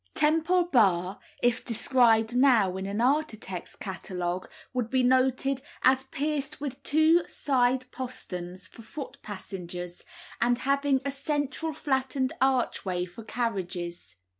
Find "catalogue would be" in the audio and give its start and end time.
3.75-5.03